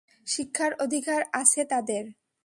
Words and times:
শিক্ষার 0.27 0.71
অধিকার 0.79 1.21
আছে 1.33 1.61
তাদের। 1.65 2.03